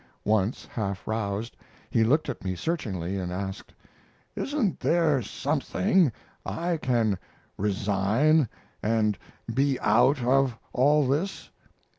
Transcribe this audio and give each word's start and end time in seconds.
Once, 0.25 0.65
half 0.65 1.07
roused, 1.07 1.55
he 1.91 2.03
looked 2.03 2.27
at 2.27 2.43
me 2.43 2.55
searchingly 2.55 3.19
and 3.19 3.31
asked: 3.31 3.71
"Isn't 4.35 4.79
there 4.79 5.21
something 5.21 6.11
I 6.43 6.77
can 6.77 7.19
resign 7.55 8.49
and 8.81 9.15
be 9.53 9.79
out 9.79 10.23
of 10.23 10.57
all 10.73 11.07
this? 11.07 11.51